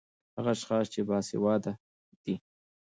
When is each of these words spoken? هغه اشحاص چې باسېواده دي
هغه 0.37 0.49
اشحاص 0.55 0.85
چې 0.93 0.99
باسېواده 1.07 1.73
دي 2.23 2.35